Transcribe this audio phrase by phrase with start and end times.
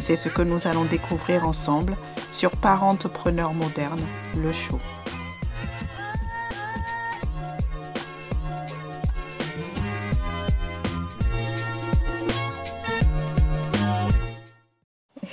[0.00, 1.94] C'est ce que nous allons découvrir ensemble
[2.32, 4.00] sur Parentepreneur moderne,
[4.34, 4.80] le show.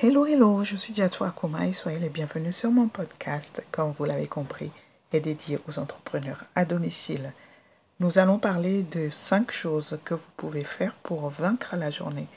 [0.03, 4.03] Hello, hello, je suis Diatou Akuma et soyez les bienvenus sur mon podcast, comme vous
[4.03, 4.71] l'avez compris,
[5.13, 7.31] est dédié aux entrepreneurs à domicile.
[8.01, 12.27] Nous allons parler de cinq choses que vous pouvez faire pour vaincre la journée.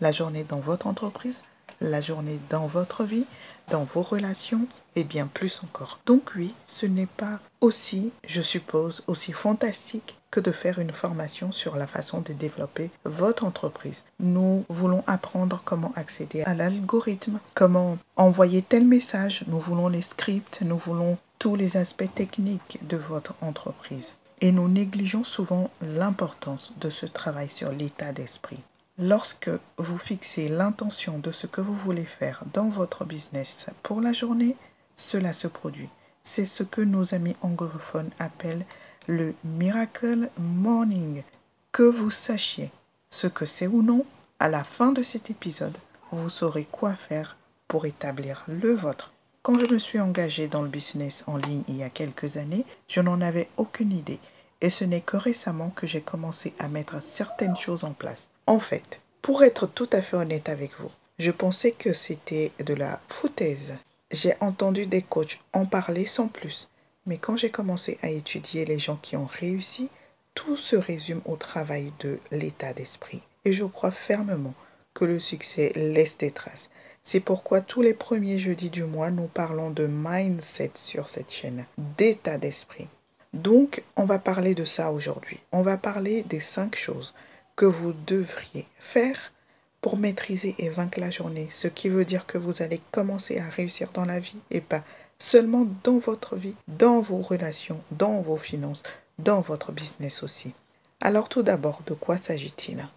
[0.00, 1.42] La journée dans votre entreprise,
[1.80, 3.26] la journée dans votre vie,
[3.70, 6.00] dans vos relations et bien plus encore.
[6.06, 11.52] Donc oui, ce n'est pas aussi, je suppose, aussi fantastique que de faire une formation
[11.52, 14.04] sur la façon de développer votre entreprise.
[14.20, 20.60] Nous voulons apprendre comment accéder à l'algorithme, comment envoyer tel message, nous voulons les scripts,
[20.62, 24.14] nous voulons tous les aspects techniques de votre entreprise.
[24.40, 28.60] Et nous négligeons souvent l'importance de ce travail sur l'état d'esprit.
[29.00, 34.12] Lorsque vous fixez l'intention de ce que vous voulez faire dans votre business pour la
[34.12, 34.56] journée,
[34.96, 35.88] cela se produit.
[36.24, 38.66] C'est ce que nos amis anglophones appellent
[39.06, 41.22] le Miracle Morning.
[41.70, 42.72] Que vous sachiez
[43.10, 44.04] ce que c'est ou non,
[44.40, 45.78] à la fin de cet épisode,
[46.10, 47.36] vous saurez quoi faire
[47.68, 49.12] pour établir le vôtre.
[49.42, 52.66] Quand je me suis engagé dans le business en ligne il y a quelques années,
[52.88, 54.18] je n'en avais aucune idée.
[54.60, 58.28] Et ce n'est que récemment que j'ai commencé à mettre certaines choses en place.
[58.46, 62.74] En fait, pour être tout à fait honnête avec vous, je pensais que c'était de
[62.74, 63.74] la foutaise.
[64.10, 66.68] J'ai entendu des coachs en parler sans plus.
[67.06, 69.88] Mais quand j'ai commencé à étudier les gens qui ont réussi,
[70.34, 73.22] tout se résume au travail de l'état d'esprit.
[73.44, 74.54] Et je crois fermement
[74.94, 76.70] que le succès laisse des traces.
[77.04, 81.64] C'est pourquoi tous les premiers jeudis du mois, nous parlons de mindset sur cette chaîne,
[81.96, 82.88] d'état d'esprit.
[83.34, 85.38] Donc, on va parler de ça aujourd'hui.
[85.52, 87.14] On va parler des cinq choses
[87.56, 89.32] que vous devriez faire
[89.80, 91.48] pour maîtriser et vaincre la journée.
[91.50, 94.82] Ce qui veut dire que vous allez commencer à réussir dans la vie et pas
[95.18, 98.82] seulement dans votre vie, dans vos relations, dans vos finances,
[99.18, 100.52] dans votre business aussi.
[101.00, 102.88] Alors tout d'abord, de quoi s'agit-il?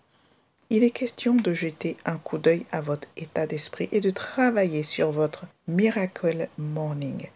[0.69, 4.83] Il est question de jeter un coup d'œil à votre état d'esprit et de travailler
[4.83, 7.27] sur votre Miracle Morning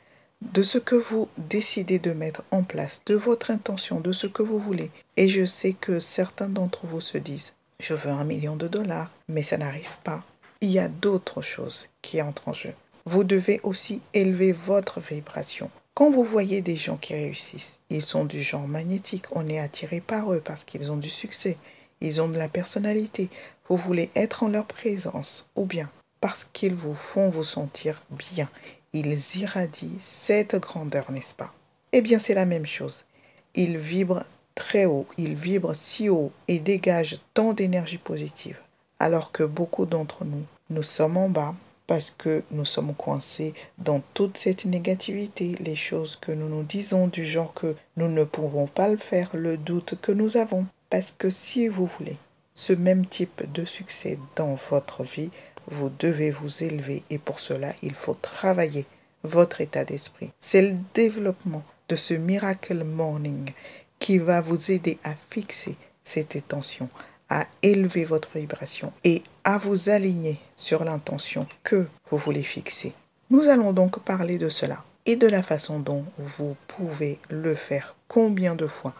[0.53, 4.43] de ce que vous décidez de mettre en place, de votre intention, de ce que
[4.43, 4.91] vous voulez.
[5.17, 9.11] Et je sais que certains d'entre vous se disent, je veux un million de dollars,
[9.27, 10.23] mais ça n'arrive pas.
[10.61, 12.73] Il y a d'autres choses qui entrent en jeu.
[13.05, 15.69] Vous devez aussi élever votre vibration.
[15.93, 19.99] Quand vous voyez des gens qui réussissent, ils sont du genre magnétique, on est attiré
[19.99, 21.57] par eux parce qu'ils ont du succès,
[22.01, 23.29] ils ont de la personnalité,
[23.69, 25.89] vous voulez être en leur présence, ou bien
[26.21, 28.49] parce qu'ils vous font vous sentir bien
[28.99, 31.53] ils irradient cette grandeur, n'est-ce pas?
[31.91, 33.03] Eh bien, c'est la même chose.
[33.53, 34.23] Ils vibrent
[34.55, 38.57] très haut, ils vibrent si haut et dégagent tant d'énergie positive,
[38.99, 41.53] alors que beaucoup d'entre nous, nous sommes en bas
[41.87, 47.07] parce que nous sommes coincés dans toute cette négativité, les choses que nous nous disons
[47.07, 50.65] du genre que nous ne pouvons pas le faire, le doute que nous avons.
[50.89, 52.17] Parce que si vous voulez
[52.55, 55.29] ce même type de succès dans votre vie,
[55.67, 58.85] vous devez vous élever et pour cela, il faut travailler
[59.23, 60.31] votre état d'esprit.
[60.39, 63.51] C'est le développement de ce miracle morning
[63.99, 66.89] qui va vous aider à fixer cette intention,
[67.29, 72.93] à élever votre vibration et à vous aligner sur l'intention que vous voulez fixer.
[73.29, 77.95] Nous allons donc parler de cela et de la façon dont vous pouvez le faire.
[78.07, 78.93] Combien de fois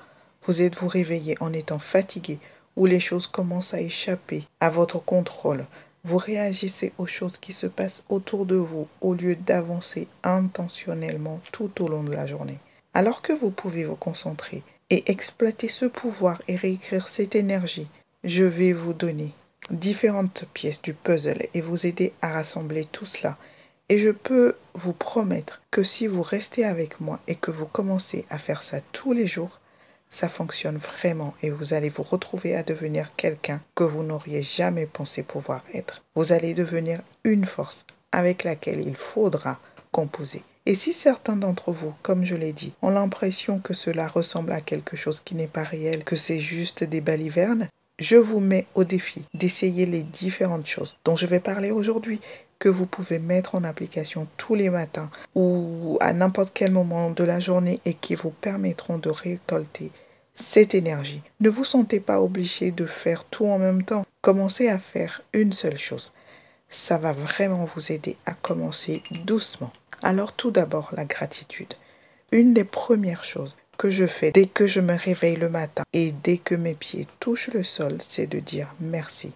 [0.46, 2.40] vous êtes-vous réveillé en étant fatigué
[2.76, 5.66] ou les choses commencent à échapper à votre contrôle
[6.06, 11.84] vous réagissez aux choses qui se passent autour de vous au lieu d'avancer intentionnellement tout
[11.84, 12.60] au long de la journée.
[12.94, 14.62] Alors que vous pouvez vous concentrer
[14.92, 17.88] et exploiter ce pouvoir et réécrire cette énergie,
[18.24, 19.32] je vais vous donner
[19.72, 23.36] différentes pièces du puzzle et vous aider à rassembler tout cela.
[23.90, 28.26] Et je peux vous promettre que si vous restez avec moi et que vous commencez
[28.30, 29.60] à faire ça tous les jours,
[30.16, 34.86] ça fonctionne vraiment et vous allez vous retrouver à devenir quelqu'un que vous n'auriez jamais
[34.86, 36.04] pensé pouvoir être.
[36.16, 39.60] Vous allez devenir une force avec laquelle il faudra
[39.92, 40.42] composer.
[40.66, 44.62] Et si certains d'entre vous, comme je l'ai dit, ont l'impression que cela ressemble à
[44.62, 47.68] quelque chose qui n'est pas réel, que c'est juste des balivernes,
[48.00, 52.22] je vous mets au défi d'essayer les différentes choses dont je vais parler aujourd'hui
[52.58, 57.24] que vous pouvez mettre en application tous les matins ou à n'importe quel moment de
[57.26, 59.92] la journée et qui vous permettront de récolter
[60.36, 61.22] cette énergie.
[61.40, 64.06] Ne vous sentez pas obligé de faire tout en même temps.
[64.22, 66.12] Commencez à faire une seule chose.
[66.70, 69.72] Ça va vraiment vous aider à commencer doucement.
[70.04, 71.74] Alors tout d'abord, la gratitude.
[72.32, 76.12] Une des premières choses que je fais dès que je me réveille le matin et
[76.12, 79.32] dès que mes pieds touchent le sol, c'est de dire merci.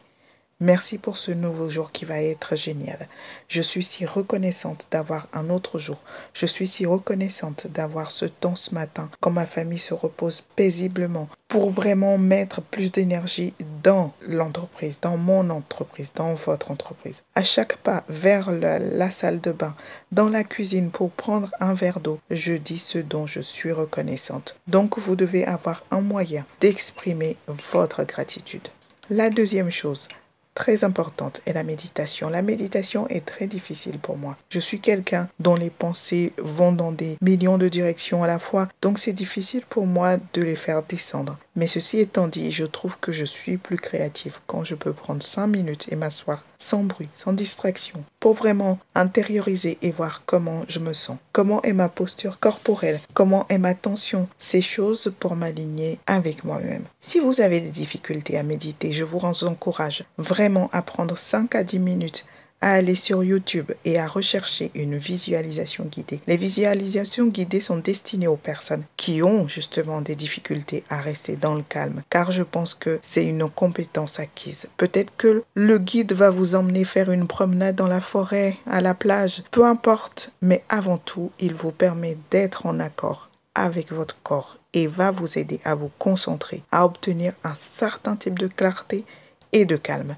[0.62, 3.08] Merci pour ce nouveau jour qui va être génial.
[3.48, 6.02] Je suis si reconnaissante d'avoir un autre jour.
[6.34, 11.30] Je suis si reconnaissante d'avoir ce temps ce matin quand ma famille se repose paisiblement
[11.48, 13.54] pour vraiment mettre plus d'énergie
[13.84, 17.24] dans l'entreprise, dans mon entreprise, dans votre entreprise.
[17.36, 19.76] À chaque pas vers la, salle de bain,
[20.12, 24.58] dans la cuisine pour prendre un verre d'eau, je dis ce dont je suis reconnaissante.
[24.68, 28.68] Donc vous devez avoir un moyen d'exprimer votre gratitude.
[29.10, 30.10] La deuxième chose,
[30.54, 32.30] très importante est la méditation.
[32.30, 34.38] La méditation est très difficile pour moi.
[34.50, 38.68] Je suis quelqu'un dont les pensées vont dans des millions de directions à la fois,
[38.82, 41.38] donc c'est difficile pour moi de les faire descendre.
[41.60, 45.22] Mais ceci étant dit, je trouve que je suis plus créative quand je peux prendre
[45.22, 50.80] 5 minutes et m'asseoir sans bruit, sans distraction, pour vraiment intérioriser et voir comment je
[50.80, 56.00] me sens, comment est ma posture corporelle, comment est ma tension, ces choses pour m'aligner
[56.08, 56.84] avec moi-même.
[57.02, 61.64] Si vous avez des difficultés à méditer, je vous encourage vraiment à prendre 5 à
[61.66, 62.26] 10 minutes
[62.62, 66.22] à aller sur YouTube et à rechercher une visualisation guidée.
[66.28, 71.56] Les visualisations guidées sont destinées aux personnes qui ont justement des difficultés à rester dans
[71.56, 74.68] le calme, car je pense que c'est une compétence acquise.
[74.78, 78.94] Peut-être que le guide va vous emmener faire une promenade dans la forêt, à la
[78.94, 84.58] plage, peu importe, mais avant tout, il vous permet d'être en accord avec votre corps
[84.74, 89.04] et va vous aider à vous concentrer, à obtenir un certain type de clarté
[89.52, 90.16] et de calme.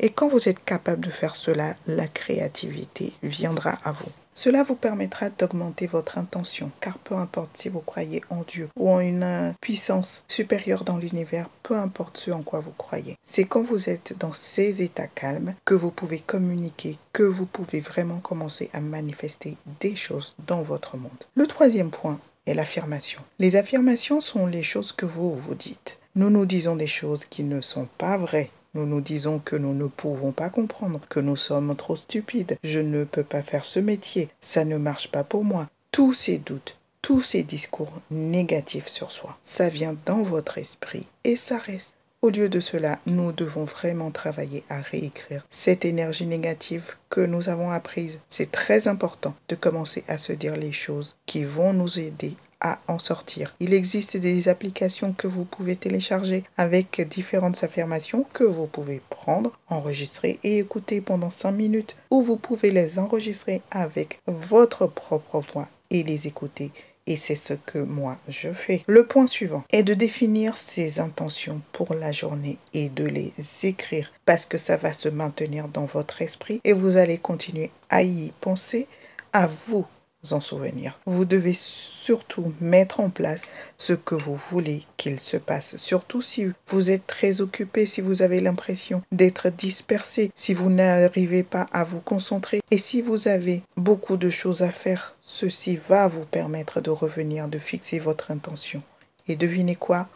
[0.00, 4.10] Et quand vous êtes capable de faire cela, la créativité viendra à vous.
[4.36, 8.90] Cela vous permettra d'augmenter votre intention, car peu importe si vous croyez en Dieu ou
[8.90, 13.16] en une puissance supérieure dans l'univers, peu importe ce en quoi vous croyez.
[13.24, 17.78] C'est quand vous êtes dans ces états calmes que vous pouvez communiquer, que vous pouvez
[17.78, 21.12] vraiment commencer à manifester des choses dans votre monde.
[21.36, 23.20] Le troisième point est l'affirmation.
[23.38, 25.98] Les affirmations sont les choses que vous vous dites.
[26.16, 29.74] Nous nous disons des choses qui ne sont pas vraies nous nous disons que nous
[29.74, 33.78] ne pouvons pas comprendre, que nous sommes trop stupides, je ne peux pas faire ce
[33.78, 35.68] métier, ça ne marche pas pour moi.
[35.92, 41.36] Tous ces doutes, tous ces discours négatifs sur soi, ça vient dans votre esprit et
[41.36, 41.93] ça reste.
[42.24, 47.50] Au lieu de cela, nous devons vraiment travailler à réécrire cette énergie négative que nous
[47.50, 48.18] avons apprise.
[48.30, 52.78] C'est très important de commencer à se dire les choses qui vont nous aider à
[52.88, 53.54] en sortir.
[53.60, 59.52] Il existe des applications que vous pouvez télécharger avec différentes affirmations que vous pouvez prendre,
[59.68, 65.68] enregistrer et écouter pendant 5 minutes ou vous pouvez les enregistrer avec votre propre voix
[65.90, 66.72] et les écouter.
[67.06, 68.82] Et c'est ce que moi je fais.
[68.86, 74.12] Le point suivant est de définir ses intentions pour la journée et de les écrire
[74.24, 78.32] parce que ça va se maintenir dans votre esprit et vous allez continuer à y
[78.40, 78.86] penser,
[79.32, 79.86] à vous
[80.32, 80.98] en souvenir.
[81.06, 83.42] Vous devez surtout mettre en place
[83.78, 85.76] ce que vous voulez qu'il se passe.
[85.76, 91.42] Surtout si vous êtes très occupé, si vous avez l'impression d'être dispersé, si vous n'arrivez
[91.42, 96.08] pas à vous concentrer et si vous avez beaucoup de choses à faire, ceci va
[96.08, 98.82] vous permettre de revenir, de fixer votre intention.
[99.28, 100.08] Et devinez quoi?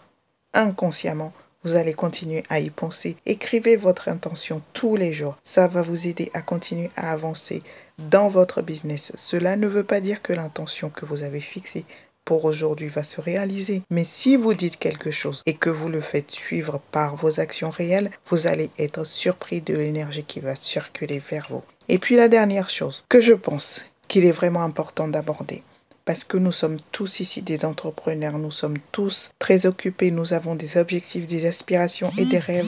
[0.54, 1.32] Inconsciemment,
[1.64, 3.16] vous allez continuer à y penser.
[3.26, 5.36] Écrivez votre intention tous les jours.
[5.44, 7.62] Ça va vous aider à continuer à avancer
[7.98, 9.12] dans votre business.
[9.16, 11.84] Cela ne veut pas dire que l'intention que vous avez fixée
[12.24, 13.82] pour aujourd'hui va se réaliser.
[13.88, 17.70] Mais si vous dites quelque chose et que vous le faites suivre par vos actions
[17.70, 21.62] réelles, vous allez être surpris de l'énergie qui va circuler vers vous.
[21.88, 25.62] Et puis la dernière chose que je pense qu'il est vraiment important d'aborder,
[26.04, 30.54] parce que nous sommes tous ici des entrepreneurs, nous sommes tous très occupés, nous avons
[30.54, 32.66] des objectifs, des aspirations et des rêves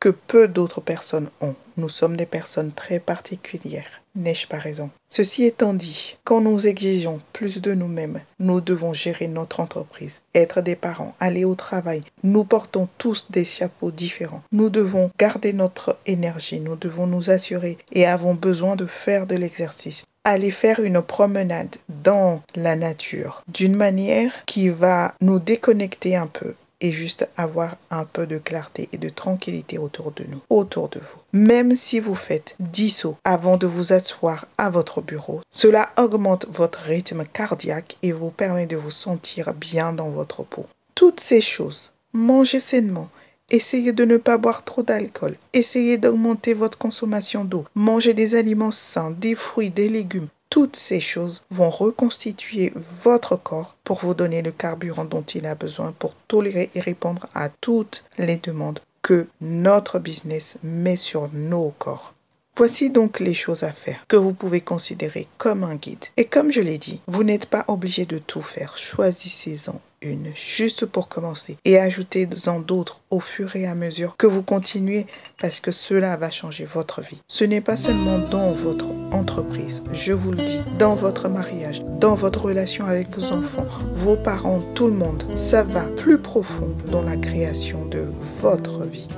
[0.00, 1.54] que peu d'autres personnes ont.
[1.76, 4.02] Nous sommes des personnes très particulières.
[4.14, 4.90] N'ai-je pas raison?
[5.08, 10.60] Ceci étant dit, quand nous exigeons plus de nous-mêmes, nous devons gérer notre entreprise, être
[10.60, 12.02] des parents, aller au travail.
[12.24, 14.42] Nous portons tous des chapeaux différents.
[14.52, 19.36] Nous devons garder notre énergie, nous devons nous assurer et avons besoin de faire de
[19.36, 26.26] l'exercice aller faire une promenade dans la nature d'une manière qui va nous déconnecter un
[26.26, 30.88] peu et juste avoir un peu de clarté et de tranquillité autour de nous, autour
[30.88, 31.20] de vous.
[31.32, 36.46] Même si vous faites 10 sauts avant de vous asseoir à votre bureau, cela augmente
[36.50, 40.66] votre rythme cardiaque et vous permet de vous sentir bien dans votre peau.
[40.94, 43.08] Toutes ces choses, mangez sainement,
[43.50, 45.34] Essayez de ne pas boire trop d'alcool.
[45.54, 47.64] Essayez d'augmenter votre consommation d'eau.
[47.74, 50.28] Mangez des aliments sains, des fruits, des légumes.
[50.50, 55.54] Toutes ces choses vont reconstituer votre corps pour vous donner le carburant dont il a
[55.54, 61.70] besoin pour tolérer et répondre à toutes les demandes que notre business met sur nos
[61.78, 62.14] corps.
[62.56, 66.06] Voici donc les choses à faire que vous pouvez considérer comme un guide.
[66.16, 68.76] Et comme je l'ai dit, vous n'êtes pas obligé de tout faire.
[68.76, 74.42] Choisissez-en une juste pour commencer et ajoutez-en d'autres au fur et à mesure que vous
[74.42, 75.06] continuez
[75.40, 77.20] parce que cela va changer votre vie.
[77.28, 82.14] Ce n'est pas seulement dans votre entreprise, je vous le dis, dans votre mariage, dans
[82.14, 85.24] votre relation avec vos enfants, vos parents, tout le monde.
[85.34, 88.04] Ça va plus profond dans la création de
[88.40, 89.08] votre vie.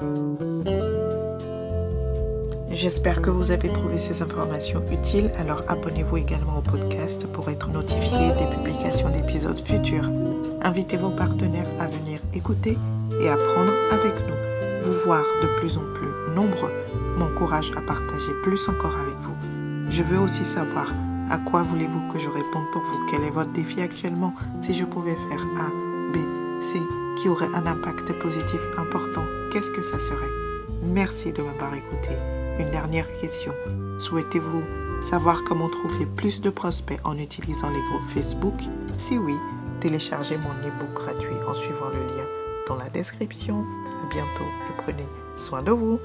[2.71, 7.69] J'espère que vous avez trouvé ces informations utiles, alors abonnez-vous également au podcast pour être
[7.69, 10.09] notifié des publications d'épisodes futurs.
[10.63, 12.77] Invitez vos partenaires à venir écouter
[13.21, 14.35] et apprendre avec nous.
[14.83, 16.73] Vous voir de plus en plus nombreux
[17.19, 19.35] m'encourage à partager plus encore avec vous.
[19.89, 20.91] Je veux aussi savoir
[21.31, 24.35] à quoi voulez-vous que je réponde pour vous Quel est votre défi actuellement?
[24.61, 25.71] Si je pouvais faire A,
[26.13, 26.19] B,
[26.61, 26.79] C,
[27.17, 30.31] qui aurait un impact positif important, qu'est-ce que ça serait?
[30.83, 32.11] Merci de m'avoir écouté.
[32.59, 33.53] Une dernière question.
[33.99, 34.65] Souhaitez-vous
[35.01, 38.61] savoir comment trouver plus de prospects en utilisant les groupes Facebook?
[38.99, 39.37] Si oui,
[39.81, 42.27] téléchargez mon e-book gratuit en suivant le lien
[42.69, 43.65] dans la description.
[43.87, 45.99] À bientôt et prenez soin de vous.